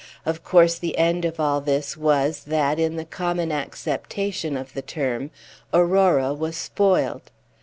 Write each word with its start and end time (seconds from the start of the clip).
Of 0.25 0.43
course 0.43 0.79
the 0.79 0.97
end 0.97 1.25
of 1.25 1.39
all 1.39 1.61
this 1.61 1.95
was, 1.95 2.45
that, 2.45 2.79
in 2.79 2.95
the 2.95 3.05
common 3.05 3.51
acceptation 3.51 4.57
of 4.57 4.73
the 4.73 4.81
term, 4.81 5.29
Aurora 5.71 6.33
was 6.33 6.57
spoiled. 6.57 7.29